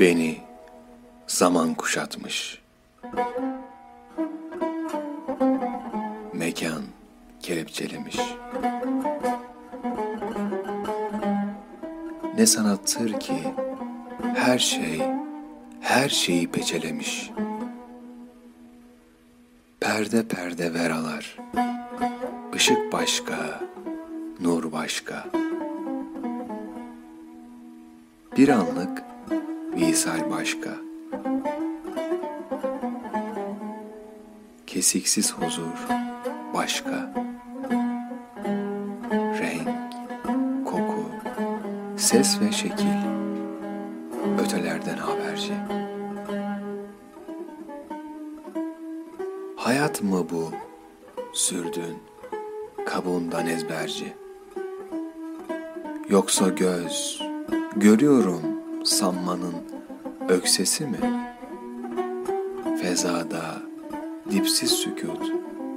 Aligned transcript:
Beni 0.00 0.40
zaman 1.26 1.74
kuşatmış. 1.74 2.62
Mekan 6.32 6.82
kelepçelemiş. 7.40 8.18
Ne 12.36 12.46
sanattır 12.46 13.20
ki 13.20 13.54
her 14.34 14.58
şey, 14.58 15.02
her 15.80 16.08
şeyi 16.08 16.50
peçelemiş. 16.50 17.30
Perde 19.80 20.28
perde 20.28 20.74
veralar, 20.74 21.36
ışık 22.54 22.92
başka, 22.92 23.60
nur 24.40 24.72
başka. 24.72 25.24
Bir 28.36 28.48
anlık 28.48 29.02
visal 29.76 30.30
başka. 30.30 30.70
Kesiksiz 34.66 35.32
huzur 35.32 35.88
başka. 36.54 37.14
Renk, 39.12 39.68
koku, 40.64 41.04
ses 41.96 42.40
ve 42.40 42.52
şekil 42.52 42.96
ötelerden 44.44 44.96
haberci. 44.96 45.54
Hayat 49.56 50.02
mı 50.02 50.26
bu 50.30 50.50
sürdün 51.32 51.98
kabuğundan 52.86 53.46
ezberci? 53.46 54.14
Yoksa 56.08 56.48
göz 56.48 57.29
görüyorum 57.76 58.42
sanmanın 58.84 59.54
öksesi 60.28 60.86
mi? 60.86 60.98
Fezada 62.82 63.62
dipsiz 64.30 64.70
sükut 64.70 65.32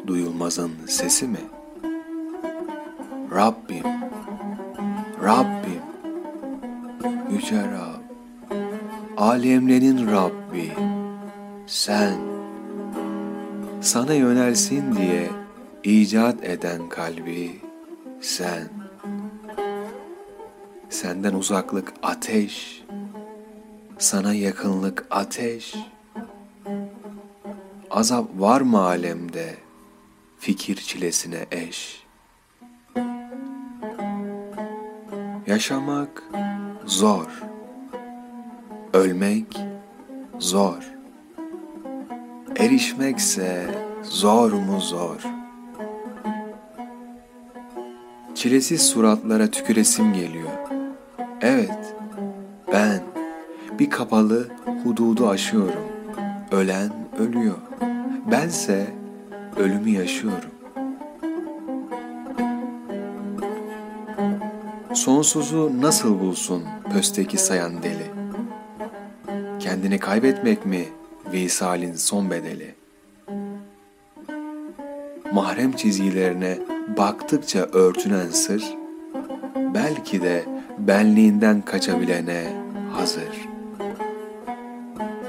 duyulmazın 0.07 0.71
sesi 0.87 1.27
mi? 1.27 1.39
Rabbim, 3.35 3.83
Rabbim, 5.23 5.81
Yüce 7.31 7.61
Rab, 7.61 8.03
alemlerin 9.17 10.07
Rabbi, 10.07 10.71
sen, 11.67 12.17
sana 13.81 14.13
yönelsin 14.13 14.95
diye 14.95 15.29
icat 15.83 16.43
eden 16.43 16.89
kalbi, 16.89 17.61
sen, 18.21 18.82
senden 20.93 21.33
uzaklık 21.33 21.93
ateş, 22.03 22.83
sana 23.97 24.33
yakınlık 24.33 25.05
ateş, 25.09 25.75
azap 27.91 28.25
var 28.35 28.61
mı 28.61 28.79
alemde 28.79 29.55
fikir 30.39 30.75
çilesine 30.75 31.45
eş? 31.51 32.03
Yaşamak 35.47 36.23
zor, 36.85 37.41
ölmek 38.93 39.57
zor, 40.39 40.93
erişmekse 42.55 43.67
zor 44.03 44.51
mu 44.51 44.81
zor. 44.81 45.21
Çilesiz 48.35 48.81
suratlara 48.81 49.51
tüküresim 49.51 50.13
geliyor. 50.13 50.82
Evet, 51.45 51.95
ben 52.71 53.03
bir 53.79 53.89
kapalı 53.89 54.47
hududu 54.83 55.29
aşıyorum. 55.29 55.83
Ölen 56.51 56.89
ölüyor. 57.19 57.57
Bense 58.31 58.87
ölümü 59.57 59.89
yaşıyorum. 59.89 60.49
Sonsuzu 64.93 65.71
nasıl 65.81 66.19
bulsun 66.19 66.63
pösteki 66.93 67.37
sayan 67.37 67.83
deli? 67.83 68.11
Kendini 69.59 69.99
kaybetmek 69.99 70.65
mi 70.65 70.85
visalin 71.33 71.93
son 71.93 72.31
bedeli? 72.31 72.75
Mahrem 75.33 75.71
çizgilerine 75.71 76.57
baktıkça 76.97 77.59
örtünen 77.59 78.29
sır, 78.29 78.63
belki 79.73 80.21
de 80.21 80.52
benliğinden 80.77 81.61
kaçabilene 81.61 82.43
hazır. 82.91 83.47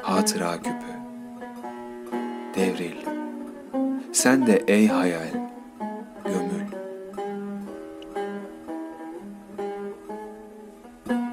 Hatıra 0.03 0.56
küpü, 0.56 0.94
devril, 2.55 2.97
sen 4.12 4.47
de 4.47 4.62
ey 4.66 4.88
hayal, 4.88 5.50
gömül. 6.25 6.65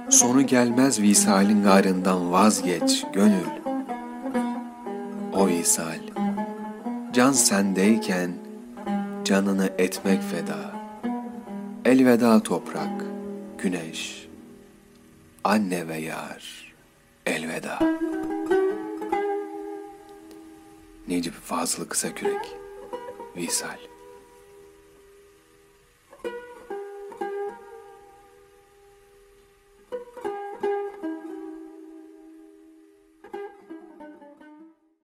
Sonu 0.10 0.48
gelmez 0.48 1.02
visalin 1.02 1.64
garından 1.64 2.32
vazgeç 2.32 3.06
gönül. 3.14 3.62
O 5.34 5.48
visal, 5.48 6.00
can 7.14 7.32
sendeyken 7.32 8.32
canını 9.24 9.70
etmek 9.78 10.22
feda. 10.22 10.72
Elveda 11.86 12.40
toprak, 12.40 13.11
güneş, 13.62 14.28
anne 15.44 15.88
ve 15.88 15.98
yar, 15.98 16.74
elveda. 17.26 17.80
Necip 21.08 21.34
Fazıl 21.34 21.86
Kısakürek, 21.86 22.56
Visal 23.36 23.78